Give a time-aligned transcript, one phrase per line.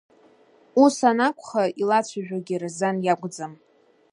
[0.83, 3.53] Ус анакәха, илацәажәогьы Разан иакәӡам.